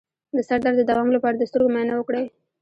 [0.35, 2.25] د سر درد د دوام لپاره د سترګو معاینه وکړئ